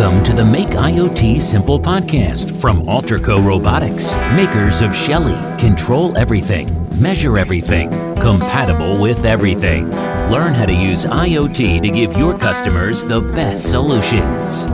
Welcome 0.00 0.24
to 0.24 0.32
the 0.32 0.44
Make 0.46 0.68
IoT 0.68 1.42
Simple 1.42 1.78
podcast 1.78 2.58
from 2.58 2.80
Alterco 2.84 3.44
Robotics, 3.44 4.14
makers 4.34 4.80
of 4.80 4.96
Shelly. 4.96 5.34
Control 5.60 6.16
everything, 6.16 6.70
measure 6.98 7.36
everything, 7.36 7.90
compatible 8.18 8.98
with 8.98 9.26
everything. 9.26 9.90
Learn 10.30 10.54
how 10.54 10.64
to 10.64 10.72
use 10.72 11.04
IoT 11.04 11.82
to 11.82 11.90
give 11.90 12.16
your 12.16 12.38
customers 12.38 13.04
the 13.04 13.20
best 13.20 13.70
solutions. 13.70 14.64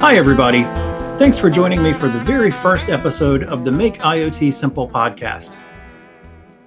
Hi, 0.00 0.14
everybody. 0.16 0.62
Thanks 1.18 1.36
for 1.36 1.50
joining 1.50 1.82
me 1.82 1.92
for 1.92 2.06
the 2.06 2.20
very 2.20 2.52
first 2.52 2.88
episode 2.88 3.42
of 3.42 3.64
the 3.64 3.72
Make 3.72 3.98
IoT 3.98 4.52
Simple 4.52 4.88
podcast. 4.88 5.56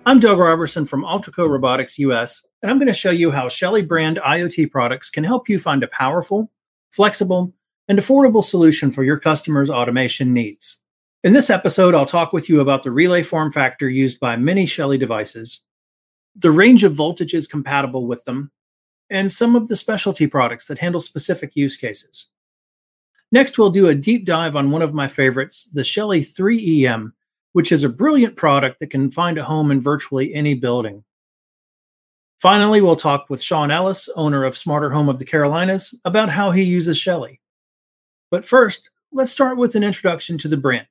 I'm 0.06 0.20
Doug 0.20 0.40
Robertson 0.40 0.86
from 0.86 1.06
Alterco 1.06 1.48
Robotics 1.48 1.98
US, 2.00 2.46
and 2.62 2.70
I'm 2.70 2.80
going 2.80 2.88
to 2.88 2.94
show 2.94 3.12
you 3.12 3.32
how 3.32 3.48
Shelly 3.48 3.82
brand 3.82 4.18
IoT 4.18 4.72
products 4.72 5.10
can 5.10 5.24
help 5.24 5.48
you 5.48 5.58
find 5.58 5.84
a 5.84 5.88
powerful, 5.88 6.52
flexible, 6.92 7.54
and 7.88 7.98
affordable 7.98 8.44
solution 8.44 8.92
for 8.92 9.04
your 9.04 9.18
customers' 9.18 9.70
automation 9.70 10.34
needs. 10.34 10.82
In 11.24 11.34
this 11.34 11.50
episode, 11.50 11.94
I'll 11.94 12.06
talk 12.06 12.34
with 12.34 12.50
you 12.50 12.62
about 12.62 12.84
the 12.84 12.92
relay 12.92 13.24
form 13.24 13.52
factor 13.52 13.90
used 13.90 14.20
by 14.20 14.36
many 14.38 14.66
Shelly 14.66 14.98
devices, 14.98 15.62
the 16.36 16.52
range 16.52 16.84
of 16.84 16.94
voltages 16.94 17.50
compatible 17.50 18.08
with 18.08 18.24
them, 18.26 18.52
and 19.10 19.32
some 19.32 19.56
of 19.56 19.68
the 19.68 19.76
specialty 19.76 20.28
products 20.28 20.68
that 20.68 20.80
handle 20.80 21.02
specific 21.02 21.56
use 21.56 21.76
cases. 21.76 22.28
Next, 23.32 23.58
we'll 23.58 23.70
do 23.70 23.88
a 23.88 23.96
deep 23.96 24.26
dive 24.26 24.56
on 24.56 24.72
one 24.72 24.82
of 24.82 24.94
my 24.94 25.08
favorites, 25.08 25.70
the 25.74 25.84
Shelly 25.84 26.22
3EM, 26.22 27.12
which 27.54 27.72
is 27.72 27.84
a 27.84 27.90
brilliant 27.90 28.36
product 28.36 28.80
that 28.80 28.90
can 28.90 29.12
find 29.12 29.38
a 29.38 29.44
home 29.44 29.72
in 29.72 29.82
virtually 29.82 30.34
any 30.34 30.54
building. 30.54 31.04
Finally, 32.42 32.82
we'll 32.82 32.96
talk 32.96 33.30
with 33.30 33.42
Sean 33.42 33.70
Ellis, 33.70 34.10
owner 34.16 34.44
of 34.44 34.58
Smarter 34.58 34.90
Home 34.90 35.10
of 35.10 35.20
the 35.20 35.26
Carolinas, 35.26 35.94
about 36.06 36.28
how 36.28 36.50
he 36.50 36.64
uses 36.64 36.98
Shelly. 36.98 37.40
But 38.32 38.44
first, 38.44 38.90
let's 39.12 39.32
start 39.32 39.60
with 39.60 39.76
an 39.76 39.84
introduction 39.84 40.40
to 40.40 40.48
the 40.48 40.58
brand. 40.58 40.88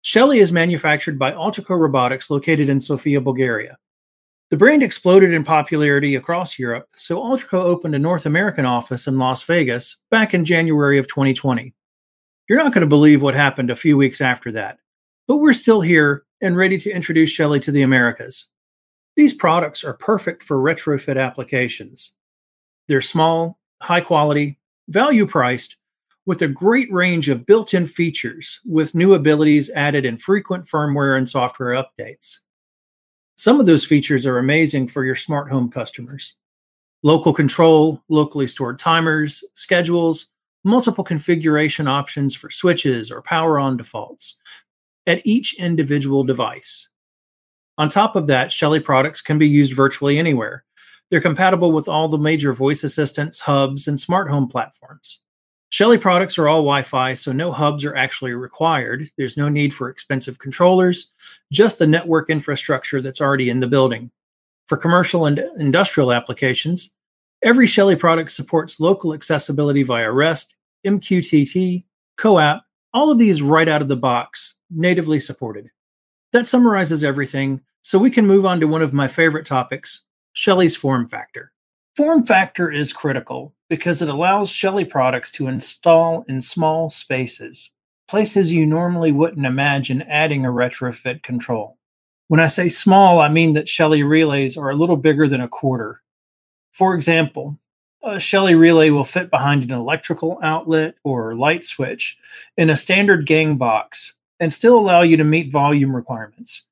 Shelly 0.00 0.38
is 0.38 0.50
manufactured 0.50 1.18
by 1.18 1.32
Alterco 1.32 1.78
Robotics 1.78 2.30
located 2.30 2.70
in 2.70 2.80
Sofia, 2.80 3.20
Bulgaria. 3.20 3.76
The 4.48 4.56
brand 4.56 4.82
exploded 4.82 5.34
in 5.34 5.44
popularity 5.44 6.14
across 6.14 6.58
Europe, 6.58 6.88
so 6.96 7.18
Alterco 7.18 7.60
opened 7.60 7.94
a 7.94 7.98
North 7.98 8.24
American 8.24 8.64
office 8.64 9.06
in 9.06 9.18
Las 9.18 9.42
Vegas 9.42 9.98
back 10.10 10.32
in 10.32 10.46
January 10.46 10.96
of 10.96 11.08
2020. 11.08 11.74
You're 12.48 12.58
not 12.58 12.72
going 12.72 12.80
to 12.80 12.88
believe 12.88 13.20
what 13.20 13.34
happened 13.34 13.70
a 13.70 13.76
few 13.76 13.98
weeks 13.98 14.22
after 14.22 14.50
that, 14.52 14.78
but 15.26 15.36
we're 15.36 15.52
still 15.52 15.82
here 15.82 16.24
and 16.40 16.56
ready 16.56 16.78
to 16.78 16.90
introduce 16.90 17.28
Shelly 17.28 17.60
to 17.60 17.70
the 17.70 17.82
Americas. 17.82 18.48
These 19.18 19.34
products 19.34 19.82
are 19.82 19.94
perfect 19.94 20.44
for 20.44 20.58
retrofit 20.58 21.20
applications. 21.20 22.12
They're 22.86 23.00
small, 23.00 23.58
high 23.82 24.00
quality, 24.00 24.60
value 24.86 25.26
priced, 25.26 25.76
with 26.24 26.42
a 26.42 26.46
great 26.46 26.88
range 26.92 27.28
of 27.28 27.44
built 27.44 27.74
in 27.74 27.88
features, 27.88 28.60
with 28.64 28.94
new 28.94 29.14
abilities 29.14 29.70
added 29.70 30.04
in 30.04 30.18
frequent 30.18 30.66
firmware 30.66 31.18
and 31.18 31.28
software 31.28 31.82
updates. 31.82 32.38
Some 33.36 33.58
of 33.58 33.66
those 33.66 33.84
features 33.84 34.24
are 34.24 34.38
amazing 34.38 34.86
for 34.86 35.04
your 35.04 35.16
smart 35.16 35.50
home 35.50 35.68
customers. 35.68 36.36
Local 37.02 37.32
control, 37.32 38.00
locally 38.08 38.46
stored 38.46 38.78
timers, 38.78 39.42
schedules, 39.54 40.28
multiple 40.62 41.02
configuration 41.02 41.88
options 41.88 42.36
for 42.36 42.50
switches 42.50 43.10
or 43.10 43.22
power 43.22 43.58
on 43.58 43.78
defaults 43.78 44.36
at 45.08 45.22
each 45.24 45.58
individual 45.58 46.22
device. 46.22 46.88
On 47.78 47.88
top 47.88 48.16
of 48.16 48.26
that, 48.26 48.50
Shelly 48.50 48.80
products 48.80 49.22
can 49.22 49.38
be 49.38 49.48
used 49.48 49.72
virtually 49.72 50.18
anywhere. 50.18 50.64
They're 51.10 51.20
compatible 51.20 51.72
with 51.72 51.88
all 51.88 52.08
the 52.08 52.18
major 52.18 52.52
voice 52.52 52.84
assistants, 52.84 53.40
hubs, 53.40 53.88
and 53.88 53.98
smart 53.98 54.28
home 54.28 54.48
platforms. 54.48 55.20
Shelly 55.70 55.98
products 55.98 56.38
are 56.38 56.48
all 56.48 56.58
Wi 56.58 56.82
Fi, 56.82 57.14
so 57.14 57.30
no 57.30 57.52
hubs 57.52 57.84
are 57.84 57.94
actually 57.94 58.32
required. 58.32 59.08
There's 59.16 59.36
no 59.36 59.48
need 59.48 59.72
for 59.72 59.88
expensive 59.88 60.38
controllers, 60.38 61.12
just 61.52 61.78
the 61.78 61.86
network 61.86 62.30
infrastructure 62.30 63.00
that's 63.00 63.20
already 63.20 63.48
in 63.48 63.60
the 63.60 63.66
building. 63.66 64.10
For 64.66 64.76
commercial 64.76 65.26
and 65.26 65.38
industrial 65.58 66.12
applications, 66.12 66.94
every 67.42 67.66
Shelly 67.66 67.96
product 67.96 68.32
supports 68.32 68.80
local 68.80 69.14
accessibility 69.14 69.82
via 69.82 70.10
REST, 70.10 70.56
MQTT, 70.86 71.84
CoAP, 72.18 72.60
all 72.92 73.10
of 73.10 73.18
these 73.18 73.40
right 73.40 73.68
out 73.68 73.82
of 73.82 73.88
the 73.88 73.96
box, 73.96 74.56
natively 74.70 75.20
supported. 75.20 75.70
That 76.32 76.46
summarizes 76.46 77.04
everything, 77.04 77.60
so 77.82 77.98
we 77.98 78.10
can 78.10 78.26
move 78.26 78.44
on 78.44 78.60
to 78.60 78.66
one 78.66 78.82
of 78.82 78.92
my 78.92 79.08
favorite 79.08 79.46
topics 79.46 80.04
Shelly's 80.32 80.76
form 80.76 81.08
factor. 81.08 81.52
Form 81.96 82.22
factor 82.24 82.70
is 82.70 82.92
critical 82.92 83.54
because 83.68 84.02
it 84.02 84.08
allows 84.08 84.50
Shelly 84.50 84.84
products 84.84 85.32
to 85.32 85.48
install 85.48 86.24
in 86.28 86.40
small 86.40 86.90
spaces, 86.90 87.70
places 88.06 88.52
you 88.52 88.64
normally 88.64 89.10
wouldn't 89.10 89.46
imagine 89.46 90.02
adding 90.02 90.44
a 90.44 90.50
retrofit 90.50 91.22
control. 91.22 91.76
When 92.28 92.40
I 92.40 92.46
say 92.46 92.68
small, 92.68 93.20
I 93.20 93.28
mean 93.28 93.54
that 93.54 93.68
Shelly 93.68 94.02
relays 94.02 94.56
are 94.56 94.70
a 94.70 94.76
little 94.76 94.96
bigger 94.96 95.28
than 95.28 95.40
a 95.40 95.48
quarter. 95.48 96.02
For 96.72 96.94
example, 96.94 97.58
a 98.04 98.20
Shelly 98.20 98.54
relay 98.54 98.90
will 98.90 99.04
fit 99.04 99.30
behind 99.30 99.64
an 99.64 99.72
electrical 99.72 100.38
outlet 100.42 100.94
or 101.04 101.34
light 101.34 101.64
switch 101.64 102.16
in 102.56 102.70
a 102.70 102.76
standard 102.76 103.26
gang 103.26 103.56
box 103.56 104.14
and 104.38 104.52
still 104.52 104.78
allow 104.78 105.02
you 105.02 105.16
to 105.16 105.24
meet 105.24 105.50
volume 105.50 105.96
requirements. 105.96 106.64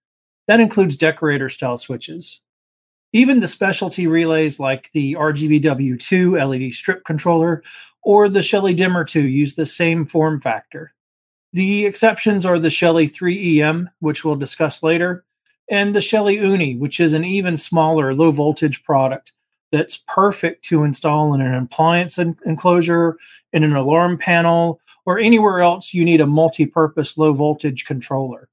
That 0.47 0.61
includes 0.61 0.97
decorator 0.97 1.49
style 1.49 1.77
switches, 1.77 2.41
even 3.13 3.41
the 3.41 3.49
specialty 3.49 4.07
relays 4.07 4.61
like 4.61 4.91
the 4.93 5.15
RGBW2 5.15 6.47
LED 6.47 6.73
strip 6.73 7.05
controller 7.05 7.63
or 8.03 8.29
the 8.29 8.43
Shelly 8.43 8.75
Dimmer 8.75 9.05
2 9.05 9.23
use 9.23 9.55
the 9.55 9.67
same 9.67 10.07
form 10.07 10.41
factor. 10.41 10.93
The 11.53 11.87
exceptions 11.87 12.45
are 12.45 12.59
the 12.59 12.71
Shelly 12.71 13.09
3EM, 13.09 13.89
which 14.01 14.25
we'll 14.25 14.37
discuss 14.37 14.83
later, 14.83 15.25
and 15.71 15.95
the 15.95 16.01
Shelly 16.01 16.37
Uni, 16.37 16.77
which 16.77 17.01
is 17.01 17.13
an 17.15 17.25
even 17.25 17.57
smaller 17.57 18.15
low 18.15 18.31
voltage 18.31 18.85
product 18.85 19.33
that's 19.73 19.97
perfect 20.07 20.65
to 20.67 20.85
install 20.85 21.35
in 21.35 21.41
an 21.41 21.55
appliance 21.55 22.19
enclosure, 22.19 23.17
in 23.53 23.65
an 23.65 23.75
alarm 23.75 24.19
panel, 24.19 24.81
or 25.07 25.19
anywhere 25.19 25.61
else 25.61 25.95
you 25.95 26.05
need 26.05 26.21
a 26.21 26.27
multi 26.27 26.67
purpose 26.67 27.17
low 27.17 27.33
voltage 27.33 27.85
controller. 27.85 28.49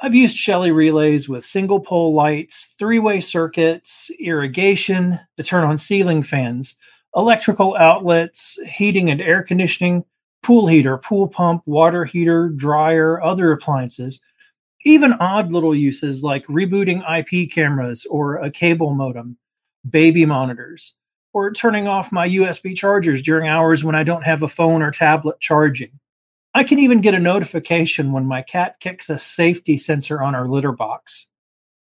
I've 0.00 0.14
used 0.14 0.36
Shelly 0.36 0.70
relays 0.70 1.28
with 1.28 1.44
single 1.44 1.80
pole 1.80 2.14
lights, 2.14 2.74
three 2.78 3.00
way 3.00 3.20
circuits, 3.20 4.10
irrigation 4.20 5.18
to 5.36 5.42
turn 5.42 5.64
on 5.64 5.76
ceiling 5.76 6.22
fans, 6.22 6.76
electrical 7.16 7.76
outlets, 7.76 8.58
heating 8.66 9.10
and 9.10 9.20
air 9.20 9.42
conditioning, 9.42 10.04
pool 10.42 10.68
heater, 10.68 10.98
pool 10.98 11.26
pump, 11.26 11.62
water 11.66 12.04
heater, 12.04 12.50
dryer, 12.50 13.20
other 13.22 13.50
appliances, 13.50 14.20
even 14.84 15.14
odd 15.14 15.50
little 15.50 15.74
uses 15.74 16.22
like 16.22 16.46
rebooting 16.46 17.02
IP 17.18 17.50
cameras 17.50 18.06
or 18.06 18.36
a 18.36 18.50
cable 18.50 18.94
modem, 18.94 19.36
baby 19.90 20.24
monitors, 20.24 20.94
or 21.32 21.52
turning 21.52 21.88
off 21.88 22.12
my 22.12 22.28
USB 22.28 22.76
chargers 22.76 23.20
during 23.20 23.48
hours 23.48 23.82
when 23.82 23.96
I 23.96 24.04
don't 24.04 24.24
have 24.24 24.42
a 24.42 24.48
phone 24.48 24.80
or 24.80 24.92
tablet 24.92 25.40
charging. 25.40 25.90
I 26.58 26.64
can 26.64 26.80
even 26.80 27.00
get 27.00 27.14
a 27.14 27.20
notification 27.20 28.10
when 28.10 28.26
my 28.26 28.42
cat 28.42 28.80
kicks 28.80 29.08
a 29.08 29.16
safety 29.16 29.78
sensor 29.78 30.20
on 30.20 30.34
our 30.34 30.48
litter 30.48 30.72
box. 30.72 31.28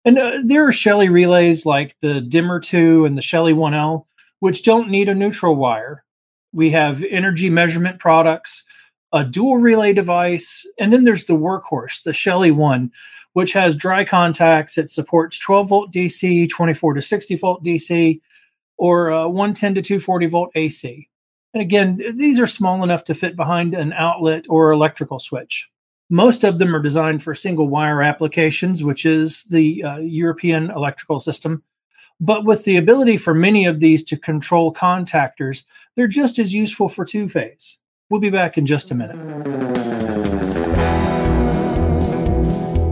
And 0.05 0.17
uh, 0.17 0.37
there 0.45 0.65
are 0.65 0.71
Shelly 0.71 1.09
relays 1.09 1.65
like 1.65 1.97
the 1.99 2.21
Dimmer 2.21 2.61
2 2.61 3.03
and 3.03 3.17
the 3.17 3.21
Shelly 3.21 3.53
1L, 3.53 4.05
which 4.39 4.63
don't 4.63 4.89
need 4.89 5.09
a 5.09 5.13
neutral 5.13 5.57
wire. 5.57 6.05
We 6.53 6.69
have 6.69 7.03
energy 7.03 7.49
measurement 7.49 7.99
products, 7.99 8.63
a 9.11 9.25
dual 9.25 9.57
relay 9.57 9.91
device, 9.91 10.65
and 10.79 10.93
then 10.93 11.03
there's 11.03 11.25
the 11.25 11.33
workhorse, 11.33 12.01
the 12.03 12.13
Shelly 12.13 12.51
1, 12.51 12.89
which 13.33 13.51
has 13.51 13.75
dry 13.75 14.05
contacts. 14.05 14.77
It 14.77 14.89
supports 14.89 15.37
12 15.37 15.67
volt 15.67 15.91
DC, 15.91 16.49
24 16.49 16.93
to 16.93 17.01
60 17.01 17.35
volt 17.35 17.63
DC, 17.63 18.21
or 18.77 19.11
uh, 19.11 19.27
110 19.27 19.75
to 19.75 19.81
240 19.81 20.25
volt 20.27 20.51
AC. 20.55 21.09
And 21.53 21.61
again, 21.61 22.01
these 22.15 22.39
are 22.39 22.47
small 22.47 22.83
enough 22.83 23.03
to 23.05 23.13
fit 23.13 23.35
behind 23.35 23.73
an 23.73 23.93
outlet 23.93 24.45
or 24.47 24.71
electrical 24.71 25.19
switch. 25.19 25.69
Most 26.09 26.43
of 26.43 26.59
them 26.59 26.75
are 26.75 26.81
designed 26.81 27.23
for 27.23 27.33
single 27.33 27.67
wire 27.67 28.01
applications, 28.01 28.83
which 28.83 29.05
is 29.05 29.43
the 29.45 29.83
uh, 29.83 29.97
European 29.97 30.69
electrical 30.71 31.19
system. 31.19 31.63
But 32.19 32.45
with 32.45 32.63
the 32.63 32.77
ability 32.77 33.17
for 33.17 33.33
many 33.33 33.65
of 33.65 33.79
these 33.79 34.03
to 34.05 34.17
control 34.17 34.73
contactors, 34.73 35.65
they're 35.95 36.07
just 36.07 36.37
as 36.37 36.53
useful 36.53 36.87
for 36.87 37.03
two 37.03 37.27
phase. 37.27 37.79
We'll 38.09 38.21
be 38.21 38.29
back 38.29 38.57
in 38.57 38.65
just 38.65 38.91
a 38.91 38.95
minute. 38.95 39.15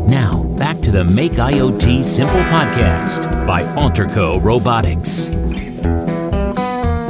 Now, 0.09 0.43
back 0.57 0.79
to 0.81 0.91
the 0.91 1.03
Make 1.03 1.33
IoT 1.33 2.03
Simple 2.03 2.41
podcast 2.43 3.45
by 3.45 3.63
Alterco 3.75 4.41
Robotics. 4.43 5.29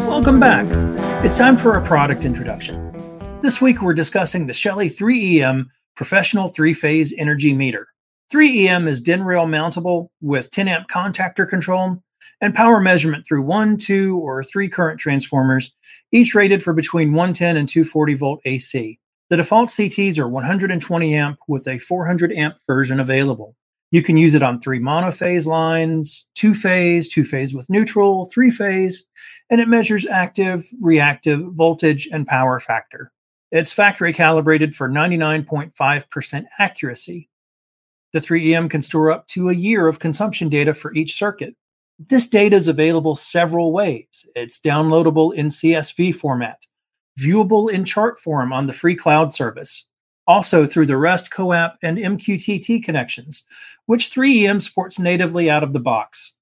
Welcome 0.08 0.40
back. 0.40 0.89
It's 1.22 1.38
time 1.38 1.58
for 1.58 1.74
a 1.76 1.86
product 1.86 2.24
introduction. 2.24 2.94
This 3.42 3.60
week 3.60 3.82
we're 3.82 3.94
discussing 3.94 4.48
the 4.48 4.54
Shelly 4.54 4.90
3EM 4.90 5.66
Professional 5.98 6.48
Three 6.48 6.74
Phase 6.74 7.14
Energy 7.18 7.52
Meter. 7.52 7.90
3EM 8.32 8.88
is 8.88 9.02
DIN 9.02 9.24
rail 9.24 9.46
mountable 9.46 10.08
with 10.22 10.50
10 10.52 10.70
amp 10.70 10.88
contactor 10.88 11.48
control, 11.48 12.02
and 12.40 12.56
power 12.56 12.80
measurement 12.80 13.26
through 13.28 13.42
one, 13.42 13.76
two, 13.76 14.18
or 14.20 14.46
three 14.46 14.70
current 14.70 14.98
transformers, 14.98 15.76
each 16.14 16.34
rated 16.34 16.64
for 16.64 16.72
between 16.72 17.12
110 17.12 17.58
and 17.58 17.68
240 17.68 18.14
volt 18.14 18.40
AC. 18.46 18.98
The 19.30 19.38
default 19.38 19.68
CTs 19.68 20.18
are 20.20 20.30
120 20.30 21.16
amp 21.16 21.38
with 21.50 21.68
a 21.68 21.80
400 21.80 22.32
amp 22.32 22.56
version 22.66 23.02
available. 23.02 23.58
You 23.92 24.04
can 24.04 24.18
use 24.18 24.36
it 24.36 24.44
on 24.44 24.62
three 24.62 24.80
monophase 24.80 25.48
lines, 25.48 26.28
two 26.36 26.54
phase, 26.54 27.08
two 27.08 27.24
phase 27.24 27.56
with 27.56 27.70
neutral, 27.70 28.26
three 28.26 28.52
phase, 28.52 29.06
and 29.50 29.60
it 29.60 29.68
measures 29.68 30.06
active, 30.06 30.66
reactive, 30.80 31.42
voltage, 31.54 32.08
and 32.12 32.28
power 32.28 32.60
factor. 32.60 33.12
It's 33.52 33.72
factory 33.72 34.14
calibrated 34.14 34.76
for 34.76 34.88
99.5% 34.88 36.46
accuracy. 36.60 37.30
The 38.14 38.20
3EM 38.20 38.70
can 38.70 38.84
store 38.84 39.10
up 39.12 39.28
to 39.30 39.50
a 39.50 39.54
year 39.54 39.88
of 39.88 40.00
consumption 40.00 40.50
data 40.50 40.76
for 40.76 40.94
each 40.94 41.14
circuit. 41.14 41.56
This 41.98 42.28
data 42.28 42.56
is 42.56 42.68
available 42.68 43.16
several 43.16 43.74
ways. 43.74 44.26
It's 44.36 44.60
downloadable 44.60 45.34
in 45.34 45.48
CSV 45.48 46.16
format, 46.16 46.60
viewable 47.20 47.72
in 47.72 47.86
chart 47.86 48.20
form 48.20 48.54
on 48.54 48.68
the 48.68 48.74
free 48.74 48.96
cloud 48.96 49.34
service, 49.34 49.89
also 50.30 50.68
through 50.68 50.86
the 50.86 50.96
REST 50.96 51.32
CoAP 51.32 51.74
and 51.82 51.98
MQTT 51.98 52.84
connections, 52.84 53.46
which 53.88 54.12
3EM 54.12 54.62
supports 54.62 55.00
natively 55.00 55.50
out 55.50 55.64
of 55.64 55.74
the 55.74 55.80
box. 55.80 56.36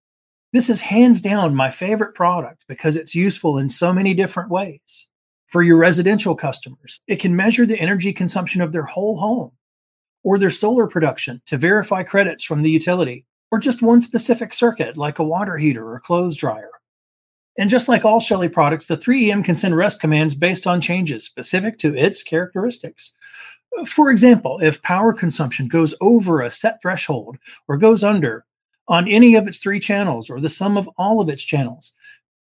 This 0.52 0.70
is 0.70 0.82
hands 0.82 1.22
down 1.22 1.56
my 1.56 1.72
favorite 1.72 2.14
product 2.14 2.66
because 2.68 2.98
it's 2.98 3.16
useful 3.16 3.58
in 3.58 3.70
so 3.70 3.94
many 3.94 4.14
different 4.14 4.50
ways. 4.50 5.08
For 5.48 5.64
your 5.64 5.78
residential 5.78 6.36
customers, 6.36 7.00
it 7.08 7.22
can 7.22 7.38
measure 7.38 7.66
the 7.66 7.80
energy 7.80 8.12
consumption 8.12 8.62
of 8.62 8.74
their 8.74 8.84
whole 8.84 9.18
home 9.18 9.52
or 10.22 10.38
their 10.38 10.50
solar 10.50 10.88
production 10.88 11.42
to 11.46 11.58
verify 11.58 12.04
credits 12.04 12.44
from 12.44 12.64
the 12.64 12.70
utility, 12.70 13.26
or 13.52 13.60
just 13.60 13.82
one 13.82 14.02
specific 14.02 14.54
circuit 14.54 14.98
like 14.98 15.20
a 15.20 15.24
water 15.24 15.56
heater 15.56 15.90
or 15.90 16.02
clothes 16.02 16.36
dryer. 16.36 16.72
And 17.58 17.70
just 17.70 17.88
like 17.88 18.04
all 18.04 18.20
Shelly 18.20 18.50
products, 18.50 18.88
the 18.88 18.98
3EM 18.98 19.46
can 19.46 19.56
send 19.56 19.78
REST 19.78 20.02
commands 20.02 20.36
based 20.36 20.68
on 20.68 20.82
changes 20.82 21.24
specific 21.24 21.78
to 21.80 21.96
its 21.96 22.22
characteristics. 22.22 23.14
For 23.86 24.10
example, 24.10 24.60
if 24.62 24.82
power 24.82 25.14
consumption 25.14 25.68
goes 25.68 25.94
over 26.02 26.42
a 26.42 26.50
set 26.50 26.82
threshold 26.82 27.38
or 27.68 27.78
goes 27.78 28.04
under 28.04 28.46
on 28.88 29.08
any 29.08 29.36
of 29.36 29.48
its 29.48 29.60
three 29.60 29.80
channels 29.80 30.30
or 30.30 30.40
the 30.40 30.50
sum 30.50 30.78
of 30.78 30.90
all 30.98 31.20
of 31.20 31.30
its 31.30 31.44
channels, 31.44 31.94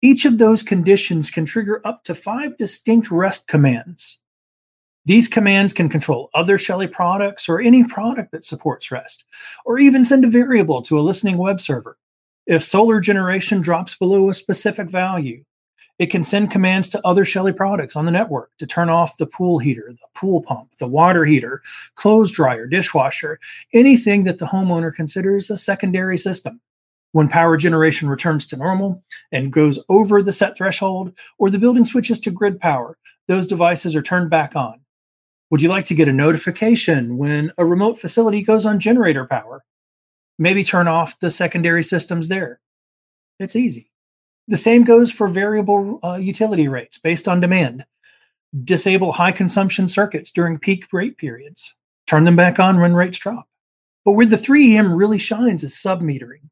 each 0.02 0.24
of 0.24 0.38
those 0.38 0.62
conditions 0.62 1.30
can 1.30 1.44
trigger 1.44 1.80
up 1.84 2.04
to 2.04 2.14
five 2.14 2.56
distinct 2.56 3.10
REST 3.10 3.46
commands. 3.46 4.18
These 5.04 5.28
commands 5.28 5.72
can 5.72 5.88
control 5.88 6.30
other 6.34 6.56
Shelly 6.56 6.86
products 6.86 7.48
or 7.48 7.60
any 7.60 7.84
product 7.84 8.32
that 8.32 8.44
supports 8.44 8.90
REST, 8.90 9.24
or 9.64 9.78
even 9.78 10.04
send 10.04 10.24
a 10.24 10.28
variable 10.28 10.82
to 10.82 10.98
a 10.98 11.00
listening 11.00 11.36
web 11.36 11.60
server. 11.60 11.98
If 12.46 12.64
solar 12.64 13.00
generation 13.00 13.60
drops 13.60 13.96
below 13.96 14.28
a 14.28 14.34
specific 14.34 14.88
value, 14.88 15.44
it 16.00 16.10
can 16.10 16.24
send 16.24 16.50
commands 16.50 16.88
to 16.88 17.06
other 17.06 17.26
Shelly 17.26 17.52
products 17.52 17.94
on 17.94 18.06
the 18.06 18.10
network 18.10 18.50
to 18.56 18.66
turn 18.66 18.88
off 18.88 19.18
the 19.18 19.26
pool 19.26 19.58
heater, 19.58 19.92
the 19.92 20.06
pool 20.14 20.40
pump, 20.40 20.70
the 20.78 20.88
water 20.88 21.26
heater, 21.26 21.60
clothes 21.94 22.32
dryer, 22.32 22.66
dishwasher, 22.66 23.38
anything 23.74 24.24
that 24.24 24.38
the 24.38 24.46
homeowner 24.46 24.94
considers 24.94 25.50
a 25.50 25.58
secondary 25.58 26.16
system. 26.16 26.58
When 27.12 27.28
power 27.28 27.58
generation 27.58 28.08
returns 28.08 28.46
to 28.46 28.56
normal 28.56 29.04
and 29.30 29.52
goes 29.52 29.78
over 29.90 30.22
the 30.22 30.32
set 30.32 30.56
threshold, 30.56 31.12
or 31.38 31.50
the 31.50 31.58
building 31.58 31.84
switches 31.84 32.18
to 32.20 32.30
grid 32.30 32.58
power, 32.58 32.96
those 33.28 33.46
devices 33.46 33.94
are 33.94 34.02
turned 34.02 34.30
back 34.30 34.56
on. 34.56 34.80
Would 35.50 35.60
you 35.60 35.68
like 35.68 35.84
to 35.86 35.94
get 35.94 36.08
a 36.08 36.14
notification 36.14 37.18
when 37.18 37.52
a 37.58 37.64
remote 37.66 37.98
facility 37.98 38.42
goes 38.42 38.64
on 38.64 38.80
generator 38.80 39.26
power? 39.26 39.64
Maybe 40.38 40.64
turn 40.64 40.88
off 40.88 41.20
the 41.20 41.30
secondary 41.30 41.82
systems 41.82 42.28
there. 42.28 42.58
It's 43.38 43.56
easy. 43.56 43.89
The 44.50 44.56
same 44.56 44.82
goes 44.82 45.12
for 45.12 45.28
variable 45.28 46.00
uh, 46.02 46.16
utility 46.16 46.66
rates 46.66 46.98
based 46.98 47.28
on 47.28 47.40
demand. 47.40 47.84
Disable 48.64 49.12
high 49.12 49.30
consumption 49.30 49.88
circuits 49.88 50.32
during 50.32 50.58
peak 50.58 50.86
rate 50.92 51.16
periods. 51.18 51.76
Turn 52.08 52.24
them 52.24 52.34
back 52.34 52.58
on 52.58 52.80
when 52.80 52.94
rates 52.94 53.16
drop. 53.16 53.48
But 54.04 54.14
where 54.14 54.26
the 54.26 54.34
3EM 54.34 54.98
really 54.98 55.18
shines 55.18 55.62
is 55.62 55.76
submetering. 55.76 56.50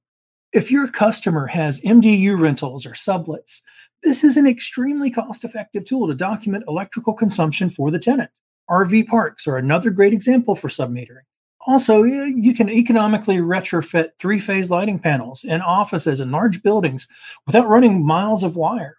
If 0.52 0.70
your 0.70 0.86
customer 0.86 1.48
has 1.48 1.80
MDU 1.80 2.40
rentals 2.40 2.86
or 2.86 2.92
sublets, 2.92 3.62
this 4.04 4.22
is 4.22 4.36
an 4.36 4.46
extremely 4.46 5.10
cost 5.10 5.42
effective 5.42 5.84
tool 5.84 6.06
to 6.06 6.14
document 6.14 6.66
electrical 6.68 7.14
consumption 7.14 7.68
for 7.68 7.90
the 7.90 7.98
tenant. 7.98 8.30
RV 8.70 9.08
parks 9.08 9.48
are 9.48 9.56
another 9.56 9.90
great 9.90 10.12
example 10.12 10.54
for 10.54 10.68
submetering. 10.68 11.26
Also, 11.68 12.02
you 12.02 12.54
can 12.54 12.70
economically 12.70 13.36
retrofit 13.36 14.12
three 14.18 14.38
phase 14.38 14.70
lighting 14.70 14.98
panels 14.98 15.44
in 15.44 15.60
offices 15.60 16.18
and 16.18 16.32
large 16.32 16.62
buildings 16.62 17.06
without 17.44 17.68
running 17.68 18.06
miles 18.06 18.42
of 18.42 18.56
wire. 18.56 18.96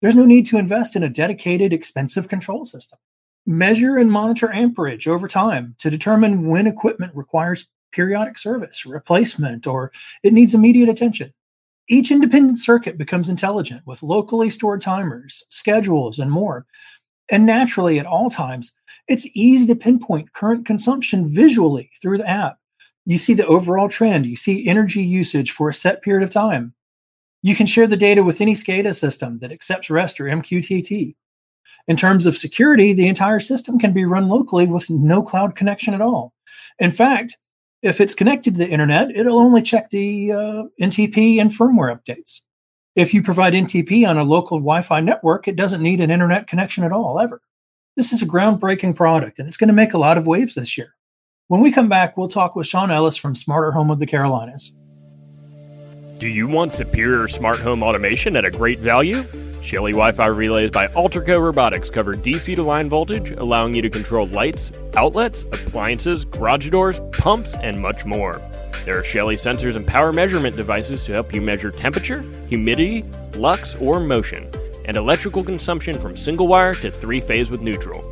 There's 0.00 0.14
no 0.14 0.24
need 0.24 0.46
to 0.46 0.58
invest 0.58 0.94
in 0.94 1.02
a 1.02 1.08
dedicated, 1.08 1.72
expensive 1.72 2.28
control 2.28 2.64
system. 2.64 3.00
Measure 3.46 3.96
and 3.96 4.12
monitor 4.12 4.48
amperage 4.52 5.08
over 5.08 5.26
time 5.26 5.74
to 5.78 5.90
determine 5.90 6.46
when 6.46 6.68
equipment 6.68 7.10
requires 7.16 7.66
periodic 7.90 8.38
service, 8.38 8.86
replacement, 8.86 9.66
or 9.66 9.90
it 10.22 10.32
needs 10.32 10.54
immediate 10.54 10.88
attention. 10.88 11.32
Each 11.88 12.12
independent 12.12 12.60
circuit 12.60 12.96
becomes 12.96 13.28
intelligent 13.28 13.84
with 13.86 14.04
locally 14.04 14.50
stored 14.50 14.80
timers, 14.80 15.42
schedules, 15.48 16.20
and 16.20 16.30
more. 16.30 16.64
And 17.30 17.46
naturally, 17.46 17.98
at 17.98 18.06
all 18.06 18.30
times, 18.30 18.72
it's 19.08 19.26
easy 19.34 19.66
to 19.66 19.74
pinpoint 19.74 20.32
current 20.32 20.66
consumption 20.66 21.28
visually 21.28 21.90
through 22.00 22.18
the 22.18 22.28
app. 22.28 22.58
You 23.06 23.18
see 23.18 23.34
the 23.34 23.46
overall 23.46 23.88
trend, 23.88 24.26
you 24.26 24.36
see 24.36 24.66
energy 24.66 25.02
usage 25.02 25.50
for 25.50 25.68
a 25.68 25.74
set 25.74 26.02
period 26.02 26.22
of 26.24 26.30
time. 26.30 26.74
You 27.42 27.54
can 27.54 27.66
share 27.66 27.86
the 27.86 27.96
data 27.96 28.22
with 28.22 28.40
any 28.40 28.54
SCADA 28.54 28.94
system 28.94 29.38
that 29.40 29.52
accepts 29.52 29.90
REST 29.90 30.20
or 30.20 30.24
MQTT. 30.24 31.14
In 31.86 31.96
terms 31.96 32.24
of 32.24 32.36
security, 32.36 32.94
the 32.94 33.06
entire 33.08 33.40
system 33.40 33.78
can 33.78 33.92
be 33.92 34.06
run 34.06 34.28
locally 34.28 34.66
with 34.66 34.88
no 34.88 35.22
cloud 35.22 35.54
connection 35.54 35.92
at 35.92 36.00
all. 36.00 36.32
In 36.78 36.92
fact, 36.92 37.36
if 37.82 38.00
it's 38.00 38.14
connected 38.14 38.54
to 38.54 38.58
the 38.58 38.68
internet, 38.68 39.10
it'll 39.14 39.38
only 39.38 39.60
check 39.60 39.90
the 39.90 40.32
uh, 40.32 40.62
NTP 40.80 41.38
and 41.38 41.50
firmware 41.50 41.94
updates. 41.94 42.40
If 42.96 43.12
you 43.12 43.22
provide 43.24 43.54
NTP 43.54 44.08
on 44.08 44.18
a 44.18 44.22
local 44.22 44.58
Wi 44.58 44.80
Fi 44.82 45.00
network, 45.00 45.48
it 45.48 45.56
doesn't 45.56 45.82
need 45.82 46.00
an 46.00 46.12
internet 46.12 46.46
connection 46.46 46.84
at 46.84 46.92
all, 46.92 47.18
ever. 47.18 47.40
This 47.96 48.12
is 48.12 48.22
a 48.22 48.26
groundbreaking 48.26 48.94
product 48.94 49.40
and 49.40 49.48
it's 49.48 49.56
going 49.56 49.68
to 49.68 49.74
make 49.74 49.94
a 49.94 49.98
lot 49.98 50.16
of 50.16 50.28
waves 50.28 50.54
this 50.54 50.78
year. 50.78 50.94
When 51.48 51.60
we 51.60 51.72
come 51.72 51.88
back, 51.88 52.16
we'll 52.16 52.28
talk 52.28 52.54
with 52.54 52.68
Sean 52.68 52.92
Ellis 52.92 53.16
from 53.16 53.34
Smarter 53.34 53.72
Home 53.72 53.90
of 53.90 53.98
the 53.98 54.06
Carolinas. 54.06 54.72
Do 56.18 56.28
you 56.28 56.46
want 56.46 56.76
superior 56.76 57.26
smart 57.26 57.58
home 57.58 57.82
automation 57.82 58.36
at 58.36 58.44
a 58.44 58.50
great 58.50 58.78
value? 58.78 59.24
Shelly 59.60 59.92
Wi 59.92 60.12
Fi 60.12 60.26
relays 60.26 60.70
by 60.70 60.86
Alterco 60.88 61.42
Robotics 61.42 61.90
cover 61.90 62.14
DC 62.14 62.54
to 62.54 62.62
line 62.62 62.88
voltage, 62.88 63.32
allowing 63.32 63.74
you 63.74 63.82
to 63.82 63.90
control 63.90 64.26
lights, 64.28 64.70
outlets, 64.96 65.42
appliances, 65.42 66.24
garage 66.24 66.70
doors, 66.70 67.00
pumps, 67.10 67.54
and 67.60 67.80
much 67.80 68.04
more. 68.04 68.40
There 68.84 68.98
are 68.98 69.04
Shelly 69.04 69.36
sensors 69.36 69.76
and 69.76 69.86
power 69.86 70.12
measurement 70.12 70.56
devices 70.56 71.02
to 71.04 71.12
help 71.12 71.34
you 71.34 71.40
measure 71.40 71.70
temperature, 71.70 72.22
humidity, 72.48 73.04
lux, 73.34 73.74
or 73.76 74.00
motion 74.00 74.50
and 74.84 74.96
electrical 74.96 75.42
consumption 75.42 75.98
from 75.98 76.16
single 76.16 76.46
wire 76.46 76.74
to 76.74 76.90
three 76.90 77.20
phase 77.20 77.50
with 77.50 77.60
neutral. 77.60 78.04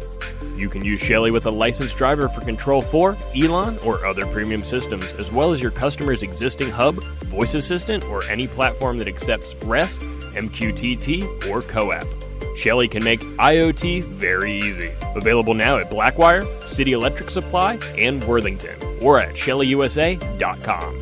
You 0.57 0.69
can 0.69 0.85
use 0.85 1.01
Shelly 1.01 1.31
with 1.31 1.47
a 1.47 1.51
licensed 1.51 1.97
driver 1.97 2.29
for 2.29 2.41
Control 2.43 2.83
4, 2.83 3.17
Elan, 3.35 3.79
or 3.79 4.05
other 4.05 4.27
premium 4.27 4.63
systems, 4.63 5.05
as 5.13 5.31
well 5.33 5.53
as 5.53 5.61
your 5.61 5.71
customer's 5.71 6.23
existing 6.23 6.71
hub, 6.71 7.03
voice 7.25 7.55
assistant, 7.55 8.05
or 8.05 8.23
any 8.25 8.47
platform 8.47 8.99
that 8.99 9.09
accepts 9.09 9.55
REST, 9.65 10.01
MQTT, 10.01 11.49
or 11.51 11.63
CoAP. 11.63 12.22
Shelly 12.55 12.89
can 12.89 13.05
make 13.05 13.21
IoT 13.21 14.05
very 14.05 14.59
easy. 14.59 14.93
Available 15.15 15.55
now 15.55 15.79
at 15.79 15.91
Blackwire, 15.91 16.47
City 16.69 16.93
Electric 16.93 17.31
Supply, 17.31 17.79
and 17.97 18.23
Worthington, 18.25 18.77
or 19.03 19.19
at 19.19 19.35
ShellyUSA.com. 19.35 21.01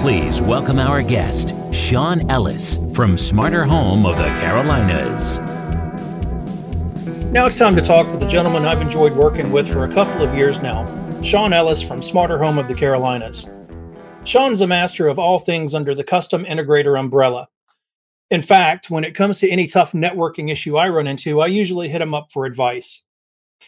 Please 0.00 0.42
welcome 0.42 0.78
our 0.78 1.02
guest, 1.02 1.54
Sean 1.72 2.30
Ellis 2.30 2.78
from 2.94 3.16
Smarter 3.16 3.64
Home 3.64 4.04
of 4.04 4.16
the 4.16 4.28
Carolinas. 4.40 5.40
Now 7.32 7.46
it's 7.46 7.56
time 7.56 7.74
to 7.74 7.82
talk 7.82 8.06
with 8.10 8.20
the 8.20 8.28
gentleman 8.28 8.64
I've 8.64 8.80
enjoyed 8.80 9.14
working 9.14 9.50
with 9.50 9.66
for 9.66 9.84
a 9.84 9.92
couple 9.92 10.22
of 10.22 10.34
years 10.34 10.60
now, 10.60 10.84
Sean 11.22 11.52
Ellis 11.52 11.82
from 11.82 12.02
Smarter 12.02 12.38
Home 12.38 12.58
of 12.58 12.68
the 12.68 12.74
Carolinas. 12.74 13.48
Sean's 14.24 14.60
a 14.60 14.66
master 14.66 15.08
of 15.08 15.18
all 15.18 15.38
things 15.38 15.74
under 15.74 15.94
the 15.94 16.04
custom 16.04 16.44
integrator 16.44 16.98
umbrella. 16.98 17.48
In 18.30 18.42
fact, 18.42 18.90
when 18.90 19.04
it 19.04 19.14
comes 19.14 19.38
to 19.40 19.50
any 19.50 19.66
tough 19.66 19.92
networking 19.92 20.50
issue 20.50 20.76
I 20.76 20.88
run 20.88 21.06
into, 21.06 21.40
I 21.40 21.46
usually 21.46 21.88
hit 21.88 22.00
him 22.00 22.14
up 22.14 22.32
for 22.32 22.46
advice. 22.46 23.02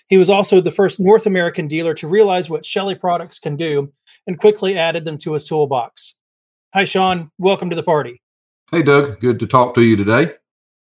He 0.08 0.16
was 0.16 0.30
also 0.30 0.60
the 0.60 0.70
first 0.70 0.98
North 0.98 1.26
American 1.26 1.68
dealer 1.68 1.94
to 1.94 2.08
realize 2.08 2.48
what 2.48 2.64
Shelly 2.64 2.94
products 2.94 3.38
can 3.38 3.56
do 3.56 3.92
and 4.26 4.38
quickly 4.38 4.76
added 4.76 5.04
them 5.04 5.18
to 5.18 5.34
his 5.34 5.44
toolbox. 5.44 6.14
Hi, 6.74 6.84
Sean. 6.84 7.30
Welcome 7.38 7.70
to 7.70 7.76
the 7.76 7.82
party. 7.82 8.22
Hey, 8.70 8.82
Doug. 8.82 9.20
Good 9.20 9.38
to 9.40 9.46
talk 9.46 9.74
to 9.74 9.82
you 9.82 9.96
today. 9.96 10.34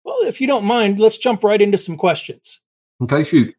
Well, 0.05 0.19
if 0.23 0.41
you 0.41 0.47
don't 0.47 0.65
mind, 0.65 0.99
let's 0.99 1.19
jump 1.19 1.45
right 1.45 1.61
into 1.61 1.79
some 1.79 1.97
questions. 1.97 2.61
Okay, 3.03 3.25
shoot. 3.25 3.55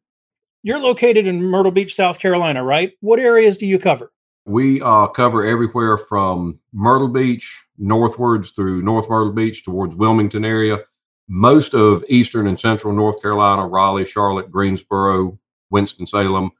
You're 0.63 0.79
located 0.79 1.27
in 1.27 1.43
Myrtle 1.43 1.71
Beach, 1.71 1.93
South 1.95 2.19
Carolina, 2.19 2.63
right? 2.63 2.93
What 3.01 3.19
areas 3.19 3.57
do 3.57 3.65
you 3.65 3.77
cover? 3.77 4.11
We 4.47 4.81
uh, 4.81 5.07
cover 5.07 5.45
everywhere 5.45 5.97
from 5.97 6.57
Myrtle 6.71 7.09
Beach 7.09 7.65
northwards 7.77 8.51
through 8.51 8.81
North 8.81 9.09
Myrtle 9.09 9.33
Beach 9.33 9.65
towards 9.65 9.93
Wilmington 9.93 10.45
area, 10.45 10.85
most 11.27 11.73
of 11.73 12.05
eastern 12.07 12.47
and 12.47 12.57
central 12.57 12.93
North 12.93 13.21
Carolina, 13.21 13.67
Raleigh, 13.67 14.05
Charlotte, 14.05 14.49
Greensboro, 14.49 15.37
Winston-Salem, 15.69 16.51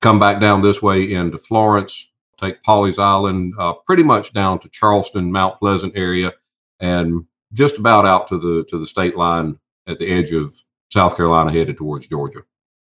come 0.00 0.20
back 0.20 0.40
down 0.40 0.62
this 0.62 0.80
way 0.80 1.12
into 1.12 1.36
Florence, 1.36 2.08
take 2.40 2.62
Pawleys 2.62 3.00
Island, 3.00 3.54
uh, 3.58 3.72
pretty 3.72 4.04
much 4.04 4.32
down 4.32 4.60
to 4.60 4.68
Charleston, 4.68 5.32
Mount 5.32 5.58
Pleasant 5.58 5.96
area, 5.96 6.32
and 6.78 7.26
just 7.52 7.76
about 7.76 8.06
out 8.06 8.28
to 8.28 8.38
the 8.38 8.64
to 8.70 8.78
the 8.78 8.86
state 8.86 9.16
line 9.16 9.58
at 9.88 9.98
the 9.98 10.06
edge 10.06 10.30
of 10.30 10.54
South 10.92 11.16
Carolina, 11.16 11.50
headed 11.50 11.76
towards 11.76 12.06
Georgia. 12.06 12.42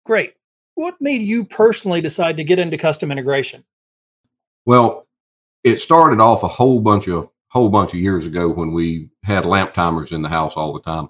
Great. 0.05 0.35
What 0.75 0.95
made 1.01 1.21
you 1.21 1.43
personally 1.43 1.99
decide 1.99 2.37
to 2.37 2.45
get 2.45 2.59
into 2.59 2.77
custom 2.77 3.11
integration? 3.11 3.65
Well, 4.67 5.07
it 5.63 5.79
started 5.79 6.19
off 6.19 6.43
a 6.43 6.49
whole 6.49 6.81
bunch 6.81 7.07
of 7.07 7.29
whole 7.51 7.69
bunch 7.69 7.93
of 7.93 8.01
years 8.01 8.25
ago 8.25 8.49
when 8.49 8.73
we 8.73 9.09
had 9.23 9.45
lamp 9.45 9.73
timers 9.73 10.11
in 10.11 10.23
the 10.23 10.27
house 10.27 10.57
all 10.57 10.73
the 10.73 10.81
time, 10.81 11.07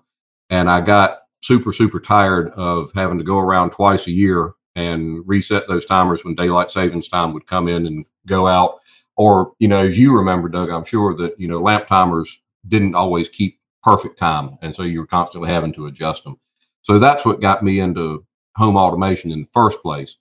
and 0.52 0.70
I 0.70 0.80
got 0.80 1.22
super 1.42 1.74
super 1.74 2.00
tired 2.00 2.52
of 2.52 2.92
having 2.94 3.18
to 3.18 3.24
go 3.24 3.40
around 3.40 3.72
twice 3.72 4.06
a 4.06 4.12
year 4.12 4.54
and 4.76 5.28
reset 5.28 5.68
those 5.68 5.88
timers 5.88 6.24
when 6.24 6.36
daylight 6.36 6.70
savings 6.70 7.10
time 7.10 7.34
would 7.34 7.48
come 7.48 7.68
in 7.68 7.88
and 7.88 8.06
go 8.28 8.46
out. 8.46 8.76
Or 9.16 9.54
you 9.58 9.68
know, 9.68 9.80
as 9.80 9.98
you 9.98 10.16
remember, 10.16 10.50
Doug, 10.50 10.70
I'm 10.70 10.86
sure 10.86 11.16
that 11.16 11.40
you 11.40 11.48
know 11.48 11.60
lamp 11.60 11.88
timers 11.88 12.40
didn't 12.68 12.94
always 12.94 13.28
keep 13.28 13.60
perfect 13.82 14.20
time, 14.20 14.60
and 14.62 14.76
so 14.76 14.84
you 14.84 15.00
were 15.00 15.08
constantly 15.08 15.50
having 15.50 15.74
to 15.74 15.88
adjust 15.88 16.24
them. 16.26 16.40
So 16.84 17.00
that's 17.00 17.26
what 17.26 17.42
got 17.42 17.64
me 17.64 17.80
into 17.80 18.24
home 18.56 18.78
automation 18.78 19.32
in 19.32 19.42
the 19.42 19.50
first 19.52 19.82
place, 19.82 20.18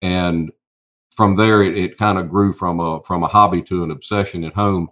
and 0.00 0.50
from 1.16 1.36
there, 1.36 1.62
it, 1.62 1.76
it 1.76 1.98
kind 1.98 2.18
of 2.18 2.28
grew 2.28 2.52
from 2.52 2.80
a 2.80 3.02
from 3.02 3.22
a 3.22 3.28
hobby 3.28 3.62
to 3.62 3.84
an 3.84 3.90
obsession 3.90 4.44
at 4.44 4.54
home. 4.54 4.88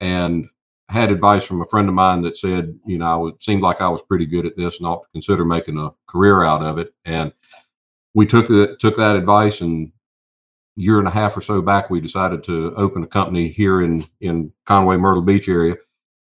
And 0.00 0.48
had 0.88 1.12
advice 1.12 1.44
from 1.44 1.62
a 1.62 1.66
friend 1.66 1.88
of 1.88 1.94
mine 1.94 2.22
that 2.22 2.36
said, 2.36 2.76
you 2.84 2.98
know, 2.98 3.28
it 3.28 3.40
seemed 3.40 3.62
like 3.62 3.80
I 3.80 3.88
was 3.88 4.02
pretty 4.02 4.26
good 4.26 4.44
at 4.44 4.56
this 4.56 4.78
and 4.78 4.86
ought 4.86 5.02
to 5.02 5.08
consider 5.12 5.44
making 5.44 5.78
a 5.78 5.90
career 6.08 6.42
out 6.42 6.62
of 6.62 6.78
it. 6.78 6.92
And 7.04 7.32
we 8.12 8.26
took 8.26 8.48
the, 8.48 8.76
took 8.80 8.96
that 8.96 9.14
advice 9.14 9.60
and 9.60 9.92
year 10.76 10.98
and 10.98 11.06
a 11.06 11.12
half 11.12 11.36
or 11.36 11.40
so 11.40 11.62
back, 11.62 11.90
we 11.90 12.00
decided 12.00 12.42
to 12.44 12.74
open 12.76 13.02
a 13.02 13.06
company 13.06 13.48
here 13.48 13.82
in 13.82 14.04
in 14.20 14.52
Conway 14.66 14.96
Myrtle 14.96 15.22
Beach 15.22 15.48
area, 15.48 15.76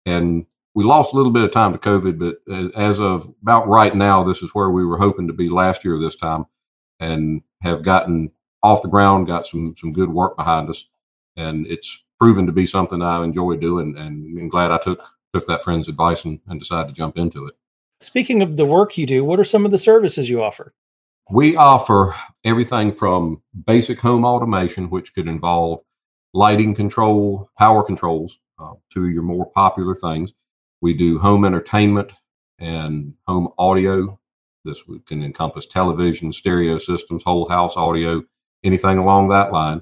and 0.05 0.45
we 0.73 0.83
lost 0.83 1.13
a 1.13 1.17
little 1.17 1.31
bit 1.31 1.43
of 1.43 1.51
time 1.51 1.73
to 1.73 1.77
COVID, 1.77 2.17
but 2.17 2.73
as 2.77 2.99
of 2.99 3.33
about 3.41 3.67
right 3.67 3.95
now, 3.95 4.23
this 4.23 4.41
is 4.41 4.49
where 4.53 4.69
we 4.69 4.85
were 4.85 4.97
hoping 4.97 5.27
to 5.27 5.33
be 5.33 5.49
last 5.49 5.83
year 5.83 5.99
this 5.99 6.15
time, 6.15 6.45
and 6.99 7.41
have 7.61 7.83
gotten 7.83 8.31
off 8.63 8.81
the 8.81 8.87
ground, 8.87 9.27
got 9.27 9.47
some 9.47 9.75
some 9.77 9.91
good 9.91 10.09
work 10.09 10.37
behind 10.37 10.69
us, 10.69 10.87
and 11.35 11.67
it's 11.67 12.03
proven 12.19 12.45
to 12.45 12.51
be 12.51 12.65
something 12.65 13.01
I 13.01 13.23
enjoy 13.23 13.55
doing, 13.57 13.97
and 13.97 14.37
I'm 14.39 14.49
glad 14.49 14.71
I 14.71 14.77
took 14.77 15.03
took 15.33 15.47
that 15.47 15.63
friend's 15.63 15.87
advice 15.87 16.25
and, 16.25 16.39
and 16.47 16.59
decided 16.59 16.89
to 16.89 16.93
jump 16.93 17.17
into 17.17 17.45
it. 17.45 17.55
Speaking 17.99 18.41
of 18.41 18.57
the 18.57 18.65
work 18.65 18.97
you 18.97 19.05
do, 19.05 19.23
what 19.23 19.39
are 19.39 19.43
some 19.43 19.65
of 19.65 19.71
the 19.71 19.77
services 19.77 20.29
you 20.29 20.41
offer? 20.41 20.73
We 21.29 21.55
offer 21.55 22.15
everything 22.43 22.91
from 22.91 23.41
basic 23.65 23.99
home 23.99 24.25
automation, 24.25 24.89
which 24.89 25.13
could 25.13 25.27
involve 25.27 25.81
lighting 26.33 26.75
control, 26.75 27.49
power 27.57 27.83
controls, 27.83 28.39
uh, 28.59 28.73
to 28.93 29.07
your 29.07 29.23
more 29.23 29.49
popular 29.51 29.95
things. 29.95 30.33
We 30.81 30.93
do 30.93 31.19
home 31.19 31.45
entertainment 31.45 32.11
and 32.59 33.13
home 33.27 33.49
audio. 33.57 34.19
This 34.65 34.83
can 35.07 35.23
encompass 35.23 35.65
television, 35.65 36.33
stereo 36.33 36.77
systems, 36.77 37.23
whole 37.23 37.49
house 37.49 37.77
audio, 37.77 38.23
anything 38.63 38.97
along 38.97 39.29
that 39.29 39.51
line. 39.51 39.81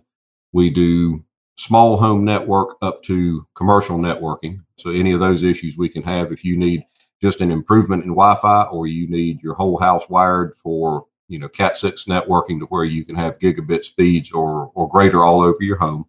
We 0.54 0.70
do 0.70 1.24
small 1.58 1.98
home 1.98 2.24
network 2.24 2.78
up 2.82 3.04
to 3.04 3.46
commercial 3.56 3.98
networking. 3.98 4.64
So 4.78 4.92
any 4.92 5.12
of 5.12 5.20
those 5.20 5.44
issues 5.44 5.78
we 5.78 5.90
can 5.90 6.04
have 6.04 6.32
if 6.32 6.46
you 6.46 6.56
need 6.56 6.84
just 7.22 7.42
an 7.42 7.52
improvement 7.52 8.04
in 8.04 8.10
Wi-Fi 8.10 8.64
or 8.64 8.88
you 8.88 9.10
need 9.10 9.44
your 9.44 9.56
whole 9.56 9.78
house 9.78 10.08
wired 10.08 10.56
for 10.56 11.06
you 11.28 11.38
know 11.38 11.50
Cat 11.50 11.78
six 11.78 12.06
networking 12.06 12.60
to 12.60 12.66
where 12.68 12.86
you 12.86 13.04
can 13.04 13.16
have 13.16 13.40
gigabit 13.40 13.84
speeds 13.84 14.32
or 14.32 14.72
or 14.74 14.88
greater 14.88 15.24
all 15.24 15.42
over 15.42 15.62
your 15.62 15.78
home. 15.78 16.06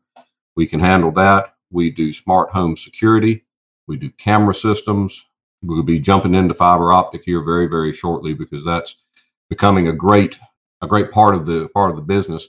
We 0.54 0.66
can 0.66 0.80
handle 0.80 1.10
that. 1.12 1.54
We 1.70 1.90
do 1.90 2.12
smart 2.12 2.50
home 2.50 2.76
security. 2.76 3.44
We 3.86 3.96
do 3.96 4.10
camera 4.10 4.54
systems. 4.54 5.26
We'll 5.62 5.82
be 5.82 5.98
jumping 5.98 6.34
into 6.34 6.54
fiber 6.54 6.92
optic 6.92 7.22
here 7.24 7.42
very 7.42 7.66
very 7.66 7.92
shortly 7.92 8.34
because 8.34 8.64
that's 8.64 8.96
becoming 9.48 9.88
a 9.88 9.92
great 9.92 10.38
a 10.80 10.86
great 10.86 11.10
part 11.10 11.34
of 11.34 11.44
the 11.44 11.68
part 11.74 11.90
of 11.90 11.96
the 11.96 12.02
business 12.02 12.48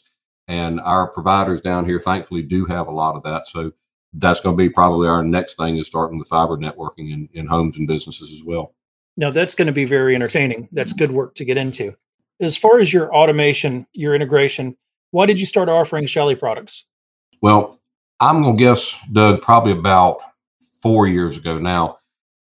and 0.52 0.82
our 0.82 1.08
providers 1.08 1.62
down 1.62 1.86
here 1.86 2.00
thankfully 2.00 2.42
do 2.42 2.66
have 2.66 2.88
a 2.88 2.92
lot 2.92 3.16
of 3.16 3.24
that. 3.24 3.48
So 3.48 3.72
that's 4.14 4.42
going 4.42 4.58
to 4.58 4.62
be 4.62 4.70
probably 4.70 5.08
our 5.08 5.24
next 5.24 5.56
thing 5.56 5.78
is 5.78 5.88
starting 5.88 6.20
the 6.20 6.26
fiber 6.26 6.58
networking 6.58 7.14
in, 7.14 7.30
in 7.34 7.48
homes 7.48 7.78
and 7.78 7.88
businesses 7.88 8.34
as 8.34 8.44
well. 8.44 8.76
Now 9.16 9.32
that's 9.32 9.56
going 9.56 9.68
to 9.68 9.72
be 9.72 9.86
very 9.86 10.14
entertaining. 10.14 10.68
That's 10.74 10.92
good 10.92 11.12
work 11.12 11.36
to 11.36 11.46
get 11.46 11.58
into. 11.58 11.96
As 12.42 12.58
far 12.58 12.80
as 12.80 12.92
your 12.92 13.14
automation 13.16 13.88
your 13.94 14.14
integration 14.14 14.76
why 15.12 15.26
did 15.26 15.40
you 15.40 15.46
start 15.46 15.68
offering 15.68 16.06
Shelly 16.06 16.36
products? 16.36 16.86
Well 17.42 17.80
i'm 18.20 18.42
going 18.42 18.58
to 18.58 18.64
guess 18.64 18.96
doug 19.12 19.42
probably 19.42 19.72
about 19.72 20.20
four 20.82 21.08
years 21.08 21.38
ago 21.38 21.58
now 21.58 21.98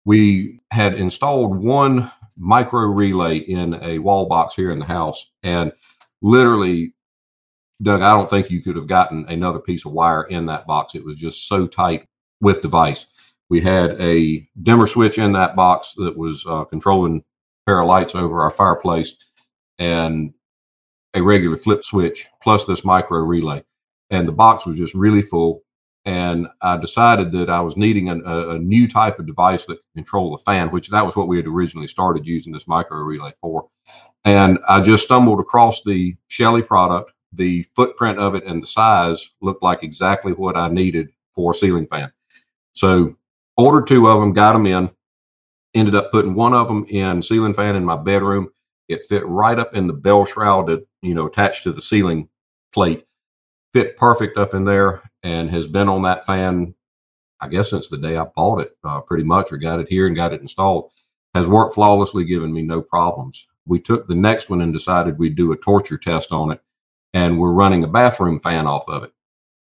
we 0.05 0.61
had 0.71 0.95
installed 0.95 1.57
one 1.57 2.11
micro 2.37 2.83
relay 2.83 3.39
in 3.39 3.75
a 3.83 3.99
wall 3.99 4.27
box 4.27 4.55
here 4.55 4.71
in 4.71 4.79
the 4.79 4.85
house 4.85 5.31
and 5.43 5.73
literally 6.21 6.94
Doug, 7.83 8.03
I 8.03 8.13
don't 8.15 8.31
think 8.31 8.51
you 8.51 8.63
could 8.63 8.77
have 8.77 8.87
gotten 8.87 9.27
another 9.29 9.59
piece 9.59 9.85
of 9.85 9.93
wire 9.93 10.23
in 10.25 10.47
that 10.47 10.67
box. 10.67 10.95
It 10.95 11.05
was 11.05 11.19
just 11.19 11.49
so 11.49 11.67
tight 11.67 12.07
with 12.41 12.63
device. 12.63 13.07
We 13.51 13.61
had 13.61 14.01
a 14.01 14.49
dimmer 14.63 14.87
switch 14.87 15.19
in 15.19 15.33
that 15.33 15.57
box 15.57 15.95
that 15.97 16.17
was 16.17 16.45
uh, 16.49 16.65
controlling 16.65 17.25
pair 17.67 17.81
of 17.81 17.87
lights 17.87 18.15
over 18.15 18.43
our 18.43 18.51
fireplace 18.51 19.17
and 19.79 20.33
a 21.15 21.23
regular 21.23 21.57
flip 21.57 21.83
switch 21.83 22.27
plus 22.43 22.65
this 22.65 22.85
micro 22.85 23.19
relay. 23.21 23.65
And 24.11 24.29
the 24.29 24.33
box 24.33 24.67
was 24.67 24.79
just 24.79 24.95
really 24.95 25.23
full. 25.23 25.63
And 26.05 26.49
I 26.61 26.77
decided 26.77 27.33
that 27.33 27.49
I 27.49 27.61
was 27.63 27.77
needing 27.77 28.11
a, 28.11 28.51
a 28.51 28.59
new 28.59 28.87
type 28.87 29.19
of 29.19 29.27
device 29.27 29.65
that 29.67 29.79
control 29.97 30.37
the 30.37 30.43
fan, 30.45 30.71
which 30.71 30.91
that 30.91 31.07
was 31.07 31.17
what 31.17 31.29
we 31.29 31.39
had 31.39 31.47
originally 31.47 31.87
started 31.87 32.27
using 32.27 32.53
this 32.53 32.69
micro 32.69 32.99
relay 32.99 33.33
for. 33.41 33.69
And 34.25 34.59
I 34.69 34.81
just 34.81 35.05
stumbled 35.05 35.41
across 35.41 35.83
the 35.83 36.17
Shelly 36.29 36.63
product 36.63 37.13
the 37.37 37.63
footprint 37.75 38.19
of 38.19 38.35
it 38.35 38.45
and 38.45 38.63
the 38.63 38.67
size 38.67 39.31
looked 39.41 39.63
like 39.63 39.83
exactly 39.83 40.33
what 40.33 40.57
I 40.57 40.69
needed 40.69 41.11
for 41.35 41.53
a 41.53 41.55
ceiling 41.55 41.87
fan. 41.87 42.13
So 42.73 43.17
ordered 43.57 43.87
two 43.87 44.09
of 44.09 44.21
them, 44.21 44.33
got 44.33 44.53
them 44.53 44.67
in, 44.67 44.91
ended 45.75 45.95
up 45.95 46.13
putting 46.13 46.35
one 46.35 46.55
of 46.55 46.69
them 46.69 46.85
in 46.89 47.23
ceiling 47.23 47.55
fan 47.55 47.77
in 47.77 47.85
my 47.85 47.97
bedroom. 47.97 48.51
It 48.89 49.07
fit 49.07 49.27
right 49.27 49.59
up 49.59 49.75
in 49.75 49.87
the 49.87 49.93
bell 49.93 50.25
shroud 50.25 50.69
that, 50.69 50.87
you 51.03 51.15
know, 51.15 51.27
attached 51.27 51.65
to 51.65 51.73
the 51.73 51.83
ceiling 51.83 52.29
plate. 52.73 53.07
Fit 53.73 53.97
perfect 53.97 54.39
up 54.39 54.55
in 54.55 54.65
there 54.65 55.03
and 55.23 55.51
has 55.51 55.67
been 55.67 55.89
on 55.89 56.03
that 56.03 56.27
fan, 56.27 56.75
I 57.41 57.49
guess, 57.49 57.71
since 57.71 57.89
the 57.89 57.97
day 57.97 58.17
I 58.17 58.25
bought 58.25 58.61
it, 58.61 58.77
uh, 58.85 59.01
pretty 59.01 59.25
much, 59.25 59.51
or 59.53 59.57
got 59.57 59.81
it 59.81 59.89
here 59.89 60.07
and 60.07 60.15
got 60.15 60.33
it 60.33 60.41
installed. 60.41 60.91
Has 61.35 61.49
worked 61.49 61.75
flawlessly, 61.75 62.25
given 62.25 62.53
me 62.53 62.63
no 62.63 62.81
problems. 62.81 63.47
We 63.67 63.81
took 63.81 64.07
the 64.07 64.15
next 64.15 64.51
one 64.51 64.61
and 64.61 64.73
decided 64.73 65.19
we'd 65.19 65.35
do 65.35 65.51
a 65.51 65.57
torture 65.57 65.99
test 65.99 66.31
on 66.31 66.53
it 66.53 66.61
and 67.15 67.39
we're 67.39 67.53
running 67.53 67.85
a 67.85 67.89
bathroom 67.89 68.39
fan 68.39 68.67
off 68.67 68.87
of 68.89 69.05
it. 69.05 69.13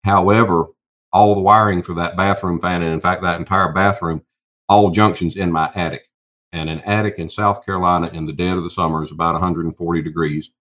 However, 0.03 0.67
all 1.11 1.33
the 1.33 1.41
wiring 1.41 1.81
for 1.81 1.95
that 1.95 2.15
bathroom 2.15 2.59
fan, 2.59 2.83
and 2.83 2.93
in 2.93 2.99
fact, 2.99 3.23
that 3.23 3.39
entire 3.39 3.71
bathroom, 3.71 4.21
all 4.67 4.91
junctions 4.91 5.35
in 5.35 5.51
my 5.51 5.71
attic. 5.73 6.03
And 6.51 6.69
an 6.69 6.81
attic 6.81 7.17
in 7.17 7.29
South 7.29 7.65
Carolina 7.65 8.09
in 8.13 8.25
the 8.25 8.33
dead 8.33 8.57
of 8.57 8.63
the 8.63 8.69
summer 8.69 9.03
is 9.03 9.11
about 9.11 9.33
140 9.33 10.01
degrees. 10.01 10.51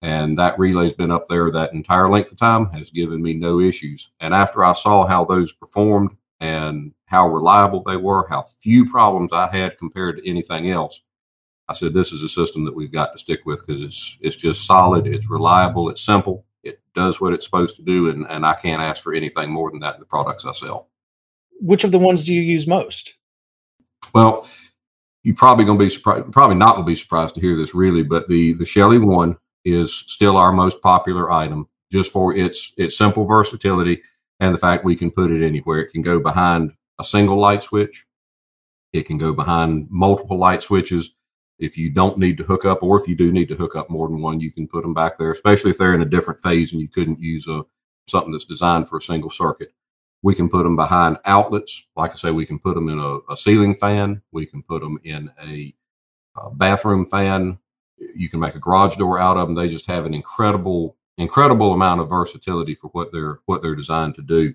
And 0.00 0.38
that 0.38 0.58
relay's 0.58 0.92
been 0.92 1.10
up 1.10 1.28
there 1.28 1.50
that 1.50 1.72
entire 1.72 2.08
length 2.08 2.30
of 2.30 2.38
time, 2.38 2.70
has 2.70 2.90
given 2.90 3.20
me 3.20 3.34
no 3.34 3.60
issues. 3.60 4.10
And 4.20 4.32
after 4.32 4.64
I 4.64 4.74
saw 4.74 5.06
how 5.06 5.24
those 5.24 5.52
performed 5.52 6.16
and 6.38 6.92
how 7.06 7.26
reliable 7.28 7.82
they 7.82 7.96
were, 7.96 8.28
how 8.28 8.42
few 8.60 8.88
problems 8.88 9.32
I 9.32 9.48
had 9.48 9.76
compared 9.76 10.18
to 10.18 10.28
anything 10.28 10.70
else, 10.70 11.02
I 11.68 11.74
said, 11.74 11.92
this 11.92 12.12
is 12.12 12.22
a 12.22 12.28
system 12.28 12.64
that 12.64 12.74
we've 12.74 12.92
got 12.92 13.12
to 13.12 13.18
stick 13.18 13.40
with 13.44 13.64
because 13.66 13.82
it's 13.82 14.16
it's 14.20 14.36
just 14.36 14.66
solid, 14.66 15.06
it's 15.06 15.28
reliable, 15.28 15.90
it's 15.90 16.00
simple, 16.00 16.46
it 16.62 16.80
does 16.94 17.20
what 17.20 17.32
it's 17.32 17.44
supposed 17.44 17.76
to 17.76 17.82
do, 17.82 18.08
and, 18.08 18.26
and 18.28 18.46
I 18.46 18.54
can't 18.54 18.82
ask 18.82 19.02
for 19.02 19.12
anything 19.12 19.50
more 19.50 19.70
than 19.70 19.80
that 19.80 19.94
in 19.94 20.00
the 20.00 20.06
products 20.06 20.44
I 20.44 20.52
sell. 20.52 20.88
Which 21.60 21.84
of 21.84 21.92
the 21.92 21.98
ones 21.98 22.24
do 22.24 22.32
you 22.32 22.40
use 22.40 22.66
most? 22.66 23.16
Well, 24.14 24.48
you're 25.22 25.34
probably 25.34 25.64
going 25.64 25.78
to 25.78 25.84
be 25.84 25.90
surprised, 25.90 26.32
probably 26.32 26.56
not 26.56 26.76
going 26.76 26.86
to 26.86 26.90
be 26.90 26.96
surprised 26.96 27.34
to 27.34 27.40
hear 27.40 27.56
this 27.56 27.74
really, 27.74 28.02
but 28.02 28.28
the 28.28 28.54
the 28.54 28.66
Shelly 28.66 28.98
one 28.98 29.36
is 29.64 29.92
still 29.94 30.36
our 30.36 30.52
most 30.52 30.80
popular 30.80 31.30
item 31.30 31.68
just 31.92 32.12
for 32.12 32.34
its 32.34 32.72
its 32.78 32.96
simple 32.96 33.26
versatility 33.26 34.00
and 34.40 34.54
the 34.54 34.58
fact 34.58 34.84
we 34.84 34.96
can 34.96 35.10
put 35.10 35.30
it 35.30 35.44
anywhere. 35.44 35.80
It 35.80 35.92
can 35.92 36.02
go 36.02 36.18
behind 36.18 36.72
a 36.98 37.04
single 37.04 37.36
light 37.36 37.64
switch. 37.64 38.06
It 38.92 39.02
can 39.02 39.18
go 39.18 39.32
behind 39.32 39.88
multiple 39.90 40.38
light 40.38 40.62
switches 40.62 41.14
if 41.58 41.76
you 41.76 41.90
don't 41.90 42.18
need 42.18 42.38
to 42.38 42.44
hook 42.44 42.64
up, 42.64 42.82
or 42.82 43.00
if 43.00 43.08
you 43.08 43.16
do 43.16 43.32
need 43.32 43.48
to 43.48 43.56
hook 43.56 43.74
up 43.74 43.90
more 43.90 44.08
than 44.08 44.20
one, 44.20 44.40
you 44.40 44.50
can 44.50 44.68
put 44.68 44.82
them 44.82 44.94
back 44.94 45.18
there, 45.18 45.32
especially 45.32 45.70
if 45.70 45.78
they're 45.78 45.94
in 45.94 46.02
a 46.02 46.06
different 46.06 46.40
phase 46.40 46.72
and 46.72 46.80
you 46.80 46.88
couldn't 46.88 47.20
use 47.20 47.48
a 47.48 47.64
something 48.06 48.32
that's 48.32 48.44
designed 48.44 48.88
for 48.88 48.98
a 48.98 49.02
single 49.02 49.30
circuit. 49.30 49.72
We 50.22 50.34
can 50.34 50.48
put 50.48 50.64
them 50.64 50.76
behind 50.76 51.18
outlets. 51.24 51.84
Like 51.96 52.12
I 52.12 52.14
say, 52.14 52.30
we 52.30 52.46
can 52.46 52.58
put 52.58 52.74
them 52.74 52.88
in 52.88 52.98
a, 52.98 53.18
a 53.32 53.36
ceiling 53.36 53.74
fan. 53.76 54.22
We 54.32 54.46
can 54.46 54.62
put 54.62 54.80
them 54.80 54.98
in 55.04 55.30
a, 55.40 55.74
a 56.36 56.50
bathroom 56.50 57.06
fan. 57.06 57.58
You 57.98 58.28
can 58.28 58.40
make 58.40 58.54
a 58.54 58.60
garage 58.60 58.96
door 58.96 59.18
out 59.18 59.36
of 59.36 59.46
them. 59.46 59.54
They 59.54 59.68
just 59.68 59.86
have 59.86 60.06
an 60.06 60.14
incredible, 60.14 60.96
incredible 61.18 61.72
amount 61.72 62.00
of 62.00 62.08
versatility 62.08 62.74
for 62.74 62.88
what 62.88 63.12
they're 63.12 63.40
what 63.46 63.62
they're 63.62 63.76
designed 63.76 64.14
to 64.16 64.22
do. 64.22 64.54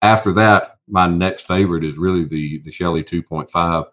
After 0.00 0.32
that, 0.34 0.78
my 0.86 1.06
next 1.06 1.46
favorite 1.46 1.84
is 1.84 1.96
really 1.96 2.24
the 2.24 2.58
the 2.64 2.70
Shelly 2.70 3.02
2.5 3.02 3.86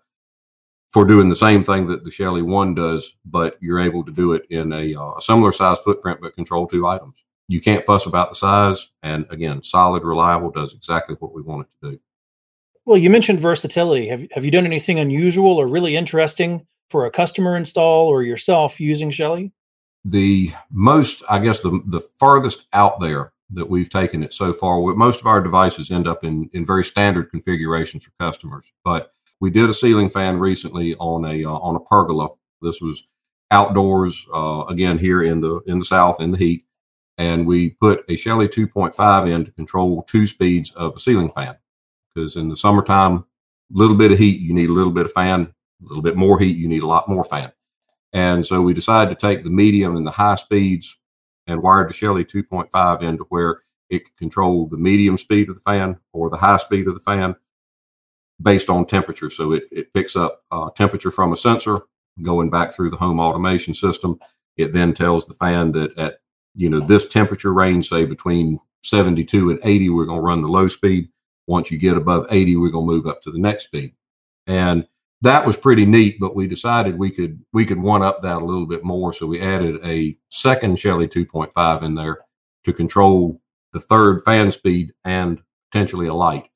for 0.91 1.05
doing 1.05 1.29
the 1.29 1.35
same 1.35 1.63
thing 1.63 1.87
that 1.87 2.03
the 2.03 2.11
Shelly 2.11 2.41
One 2.41 2.75
does, 2.75 3.15
but 3.25 3.57
you're 3.61 3.79
able 3.79 4.03
to 4.03 4.11
do 4.11 4.33
it 4.33 4.43
in 4.49 4.73
a, 4.73 4.93
uh, 4.93 5.13
a 5.17 5.21
similar 5.21 5.51
size 5.51 5.79
footprint, 5.79 6.19
but 6.21 6.35
control 6.35 6.67
two 6.67 6.85
items. 6.85 7.13
You 7.47 7.61
can't 7.61 7.85
fuss 7.85 8.05
about 8.05 8.29
the 8.29 8.35
size, 8.35 8.89
and 9.01 9.25
again, 9.29 9.63
solid, 9.63 10.03
reliable, 10.03 10.51
does 10.51 10.73
exactly 10.73 11.15
what 11.19 11.33
we 11.33 11.41
want 11.41 11.67
it 11.67 11.85
to 11.85 11.91
do. 11.91 11.99
Well, 12.85 12.97
you 12.97 13.09
mentioned 13.09 13.39
versatility. 13.39 14.07
Have 14.07 14.25
have 14.31 14.45
you 14.45 14.51
done 14.51 14.65
anything 14.65 14.99
unusual 14.99 15.57
or 15.57 15.67
really 15.67 15.95
interesting 15.95 16.65
for 16.89 17.05
a 17.05 17.11
customer 17.11 17.55
install 17.55 18.07
or 18.07 18.23
yourself 18.23 18.79
using 18.79 19.11
Shelly? 19.11 19.51
The 20.03 20.51
most, 20.71 21.23
I 21.29 21.39
guess, 21.39 21.61
the 21.61 21.81
the 21.85 22.01
farthest 22.19 22.67
out 22.73 22.99
there 22.99 23.33
that 23.53 23.69
we've 23.69 23.89
taken 23.89 24.23
it 24.23 24.33
so 24.33 24.53
far. 24.53 24.81
Most 24.95 25.19
of 25.19 25.27
our 25.27 25.41
devices 25.41 25.91
end 25.91 26.07
up 26.07 26.23
in 26.23 26.49
in 26.53 26.65
very 26.65 26.83
standard 26.83 27.29
configurations 27.31 28.03
for 28.03 28.11
customers, 28.19 28.65
but 28.83 29.13
we 29.41 29.49
did 29.49 29.69
a 29.69 29.73
ceiling 29.73 30.09
fan 30.09 30.39
recently 30.39 30.95
on 30.95 31.25
a 31.25 31.43
uh, 31.43 31.51
on 31.51 31.75
a 31.75 31.79
pergola. 31.79 32.29
This 32.61 32.79
was 32.79 33.03
outdoors 33.49 34.25
uh, 34.33 34.63
again 34.69 34.97
here 34.97 35.23
in 35.23 35.41
the 35.41 35.59
in 35.65 35.79
the 35.79 35.85
south 35.85 36.21
in 36.21 36.31
the 36.31 36.37
heat, 36.37 36.65
and 37.17 37.45
we 37.45 37.71
put 37.71 38.05
a 38.07 38.15
Shelly 38.15 38.47
2.5 38.47 39.29
in 39.29 39.43
to 39.43 39.51
control 39.51 40.03
two 40.03 40.27
speeds 40.27 40.71
of 40.71 40.95
a 40.95 40.99
ceiling 40.99 41.31
fan. 41.35 41.57
Because 42.13 42.35
in 42.35 42.47
the 42.49 42.55
summertime, 42.55 43.17
a 43.17 43.23
little 43.71 43.95
bit 43.95 44.11
of 44.11 44.19
heat, 44.19 44.39
you 44.39 44.53
need 44.53 44.69
a 44.69 44.73
little 44.73 44.91
bit 44.93 45.05
of 45.05 45.11
fan. 45.11 45.53
A 45.81 45.87
little 45.87 46.03
bit 46.03 46.15
more 46.15 46.39
heat, 46.39 46.57
you 46.57 46.67
need 46.67 46.83
a 46.83 46.87
lot 46.87 47.09
more 47.09 47.23
fan. 47.23 47.51
And 48.13 48.45
so 48.45 48.61
we 48.61 48.73
decided 48.73 49.17
to 49.17 49.27
take 49.27 49.43
the 49.43 49.49
medium 49.49 49.95
and 49.95 50.05
the 50.05 50.11
high 50.11 50.35
speeds 50.35 50.97
and 51.47 51.63
wired 51.63 51.89
the 51.89 51.93
Shelly 51.93 52.23
2.5 52.23 53.01
into 53.01 53.23
where 53.29 53.61
it 53.89 54.05
could 54.05 54.17
control 54.17 54.67
the 54.67 54.77
medium 54.77 55.17
speed 55.17 55.49
of 55.49 55.55
the 55.55 55.61
fan 55.61 55.97
or 56.13 56.29
the 56.29 56.37
high 56.37 56.57
speed 56.57 56.87
of 56.87 56.93
the 56.93 56.99
fan 56.99 57.35
based 58.41 58.69
on 58.69 58.85
temperature. 58.85 59.29
So 59.29 59.53
it, 59.53 59.63
it 59.71 59.93
picks 59.93 60.15
up 60.15 60.43
uh, 60.51 60.69
temperature 60.71 61.11
from 61.11 61.33
a 61.33 61.37
sensor 61.37 61.81
going 62.21 62.49
back 62.49 62.73
through 62.73 62.89
the 62.89 62.97
home 62.97 63.19
automation 63.19 63.73
system. 63.73 64.19
It 64.57 64.73
then 64.73 64.93
tells 64.93 65.25
the 65.25 65.33
fan 65.33 65.71
that 65.73 65.97
at 65.97 66.19
you 66.55 66.69
know 66.69 66.81
this 66.81 67.07
temperature 67.07 67.53
range, 67.53 67.89
say 67.89 68.05
between 68.05 68.59
72 68.83 69.51
and 69.51 69.59
80, 69.63 69.89
we're 69.89 70.05
going 70.05 70.19
to 70.19 70.23
run 70.23 70.41
the 70.41 70.47
low 70.47 70.67
speed. 70.67 71.09
Once 71.47 71.71
you 71.71 71.77
get 71.77 71.97
above 71.97 72.27
80, 72.29 72.55
we're 72.57 72.69
going 72.69 72.87
to 72.87 72.93
move 72.93 73.07
up 73.07 73.21
to 73.23 73.31
the 73.31 73.39
next 73.39 73.65
speed. 73.65 73.93
And 74.47 74.87
that 75.21 75.45
was 75.45 75.55
pretty 75.55 75.85
neat, 75.85 76.19
but 76.19 76.35
we 76.35 76.47
decided 76.47 76.97
we 76.97 77.11
could 77.11 77.43
we 77.53 77.65
could 77.65 77.79
one 77.79 78.01
up 78.01 78.21
that 78.23 78.41
a 78.41 78.45
little 78.45 78.65
bit 78.65 78.83
more. 78.83 79.13
So 79.13 79.27
we 79.27 79.41
added 79.41 79.79
a 79.85 80.17
second 80.29 80.79
Shelly 80.79 81.07
2.5 81.07 81.83
in 81.83 81.95
there 81.95 82.19
to 82.63 82.73
control 82.73 83.41
the 83.71 83.79
third 83.79 84.23
fan 84.25 84.51
speed 84.51 84.93
and 85.05 85.41
potentially 85.71 86.07
a 86.07 86.13
light. 86.13 86.50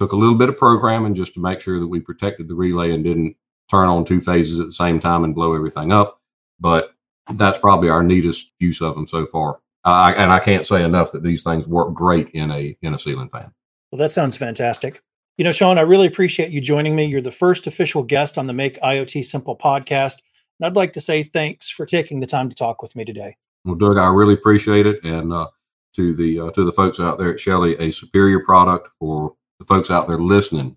Took 0.00 0.12
a 0.12 0.16
little 0.16 0.34
bit 0.34 0.48
of 0.48 0.56
programming 0.56 1.14
just 1.14 1.34
to 1.34 1.40
make 1.40 1.60
sure 1.60 1.78
that 1.78 1.86
we 1.86 2.00
protected 2.00 2.48
the 2.48 2.54
relay 2.54 2.92
and 2.92 3.04
didn't 3.04 3.36
turn 3.70 3.86
on 3.86 4.06
two 4.06 4.22
phases 4.22 4.58
at 4.58 4.64
the 4.64 4.72
same 4.72 4.98
time 4.98 5.24
and 5.24 5.34
blow 5.34 5.54
everything 5.54 5.92
up. 5.92 6.22
But 6.58 6.94
that's 7.34 7.58
probably 7.58 7.90
our 7.90 8.02
neatest 8.02 8.50
use 8.60 8.80
of 8.80 8.94
them 8.94 9.06
so 9.06 9.26
far. 9.26 9.60
Uh, 9.84 10.14
and 10.16 10.32
I 10.32 10.38
can't 10.38 10.66
say 10.66 10.84
enough 10.84 11.12
that 11.12 11.22
these 11.22 11.42
things 11.42 11.66
work 11.66 11.92
great 11.92 12.30
in 12.30 12.50
a 12.50 12.74
in 12.80 12.94
a 12.94 12.98
ceiling 12.98 13.28
fan. 13.28 13.52
Well, 13.92 13.98
that 13.98 14.10
sounds 14.10 14.38
fantastic. 14.38 15.02
You 15.36 15.44
know, 15.44 15.52
Sean, 15.52 15.76
I 15.76 15.82
really 15.82 16.06
appreciate 16.06 16.50
you 16.50 16.62
joining 16.62 16.96
me. 16.96 17.04
You're 17.04 17.20
the 17.20 17.30
first 17.30 17.66
official 17.66 18.02
guest 18.02 18.38
on 18.38 18.46
the 18.46 18.54
Make 18.54 18.80
IoT 18.80 19.22
Simple 19.26 19.54
podcast. 19.54 20.22
And 20.58 20.66
I'd 20.66 20.76
like 20.76 20.94
to 20.94 21.00
say 21.02 21.24
thanks 21.24 21.68
for 21.68 21.84
taking 21.84 22.20
the 22.20 22.26
time 22.26 22.48
to 22.48 22.54
talk 22.54 22.80
with 22.80 22.96
me 22.96 23.04
today. 23.04 23.36
Well, 23.66 23.74
Doug, 23.74 23.98
I 23.98 24.08
really 24.08 24.32
appreciate 24.32 24.86
it. 24.86 25.04
And 25.04 25.30
uh, 25.30 25.48
to 25.96 26.14
the 26.14 26.40
uh, 26.40 26.50
to 26.52 26.64
the 26.64 26.72
folks 26.72 27.00
out 27.00 27.18
there 27.18 27.34
at 27.34 27.40
Shelly, 27.40 27.76
a 27.78 27.90
superior 27.90 28.40
product 28.40 28.88
for 28.98 29.34
the 29.60 29.64
folks 29.66 29.90
out 29.90 30.08
there 30.08 30.18
listening, 30.18 30.76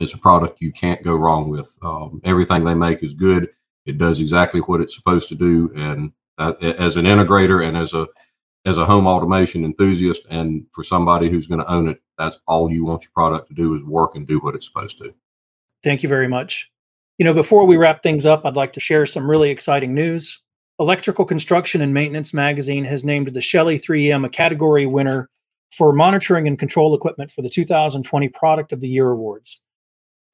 it's 0.00 0.12
a 0.12 0.18
product 0.18 0.60
you 0.60 0.72
can't 0.72 1.02
go 1.02 1.14
wrong 1.14 1.48
with. 1.48 1.72
Um, 1.80 2.20
everything 2.24 2.64
they 2.64 2.74
make 2.74 3.02
is 3.02 3.14
good. 3.14 3.48
It 3.86 3.96
does 3.96 4.20
exactly 4.20 4.60
what 4.60 4.82
it's 4.82 4.96
supposed 4.96 5.28
to 5.30 5.34
do. 5.34 5.72
And 5.74 6.12
as 6.38 6.96
an 6.96 7.06
integrator 7.06 7.66
and 7.66 7.76
as 7.76 7.94
a 7.94 8.06
as 8.66 8.76
a 8.76 8.84
home 8.84 9.06
automation 9.06 9.64
enthusiast, 9.64 10.26
and 10.28 10.66
for 10.72 10.84
somebody 10.84 11.30
who's 11.30 11.46
going 11.46 11.60
to 11.60 11.72
own 11.72 11.88
it, 11.88 12.02
that's 12.18 12.38
all 12.46 12.70
you 12.70 12.84
want 12.84 13.02
your 13.02 13.10
product 13.14 13.48
to 13.48 13.54
do 13.54 13.74
is 13.74 13.82
work 13.84 14.16
and 14.16 14.26
do 14.26 14.38
what 14.40 14.54
it's 14.54 14.66
supposed 14.66 14.98
to. 14.98 15.14
Thank 15.82 16.02
you 16.02 16.10
very 16.10 16.28
much. 16.28 16.70
You 17.16 17.24
know, 17.24 17.32
before 17.32 17.64
we 17.64 17.78
wrap 17.78 18.02
things 18.02 18.26
up, 18.26 18.44
I'd 18.44 18.56
like 18.56 18.74
to 18.74 18.80
share 18.80 19.06
some 19.06 19.30
really 19.30 19.48
exciting 19.48 19.94
news. 19.94 20.42
Electrical 20.78 21.24
Construction 21.24 21.80
and 21.80 21.94
Maintenance 21.94 22.34
magazine 22.34 22.84
has 22.84 23.02
named 23.02 23.28
the 23.28 23.40
Shelly 23.40 23.78
3EM 23.78 24.26
a 24.26 24.28
category 24.28 24.84
winner 24.84 25.30
for 25.72 25.92
monitoring 25.92 26.46
and 26.46 26.58
control 26.58 26.94
equipment 26.94 27.30
for 27.30 27.42
the 27.42 27.48
2020 27.48 28.28
Product 28.28 28.72
of 28.72 28.80
the 28.80 28.88
Year 28.88 29.10
Awards. 29.10 29.62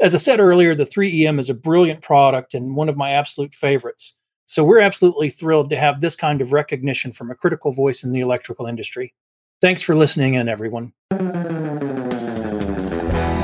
As 0.01 0.15
I 0.15 0.19
said 0.19 0.41
earlier, 0.41 0.75
the 0.75 0.85
3EM 0.85 1.39
is 1.39 1.49
a 1.49 1.55
brilliant 1.55 2.03
product 2.03 2.55
and 2.55 2.77
one 2.77 2.89
of 2.89 2.97
my 2.97 3.13
absolute 3.13 3.55
favorites. 3.55 4.19
So 4.45 4.63
we're 4.63 4.81
absolutely 4.81 5.31
thrilled 5.31 5.71
to 5.71 5.77
have 5.77 6.01
this 6.01 6.15
kind 6.15 6.41
of 6.41 6.53
recognition 6.53 7.13
from 7.13 7.31
a 7.31 7.35
critical 7.35 7.73
voice 7.73 8.05
in 8.05 8.13
the 8.13 8.21
electrical 8.21 8.67
industry. 8.67 9.15
Thanks 9.61 9.83
for 9.83 9.95
listening 9.95 10.35
in, 10.35 10.49
everyone. 10.49 10.93